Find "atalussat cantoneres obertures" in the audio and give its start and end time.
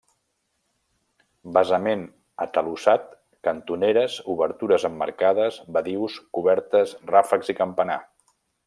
2.45-4.89